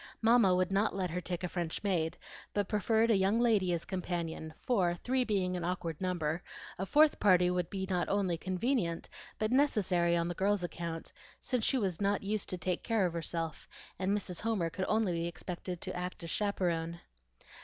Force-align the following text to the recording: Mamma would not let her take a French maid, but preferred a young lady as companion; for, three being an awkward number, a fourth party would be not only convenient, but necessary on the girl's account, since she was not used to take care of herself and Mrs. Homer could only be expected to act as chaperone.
Mamma 0.19 0.55
would 0.55 0.71
not 0.71 0.95
let 0.95 1.11
her 1.11 1.21
take 1.21 1.43
a 1.43 1.47
French 1.47 1.83
maid, 1.83 2.17
but 2.55 2.67
preferred 2.67 3.11
a 3.11 3.15
young 3.15 3.39
lady 3.39 3.71
as 3.71 3.85
companion; 3.85 4.51
for, 4.59 4.95
three 4.95 5.23
being 5.23 5.55
an 5.55 5.63
awkward 5.63 6.01
number, 6.01 6.41
a 6.79 6.87
fourth 6.87 7.19
party 7.19 7.51
would 7.51 7.69
be 7.69 7.85
not 7.87 8.09
only 8.09 8.35
convenient, 8.35 9.07
but 9.37 9.51
necessary 9.51 10.17
on 10.17 10.27
the 10.27 10.33
girl's 10.33 10.63
account, 10.63 11.13
since 11.39 11.63
she 11.63 11.77
was 11.77 12.01
not 12.01 12.23
used 12.23 12.49
to 12.49 12.57
take 12.57 12.81
care 12.81 13.05
of 13.05 13.13
herself 13.13 13.67
and 13.99 14.09
Mrs. 14.17 14.41
Homer 14.41 14.71
could 14.71 14.85
only 14.87 15.13
be 15.13 15.27
expected 15.27 15.81
to 15.81 15.95
act 15.95 16.23
as 16.23 16.31
chaperone. 16.31 17.01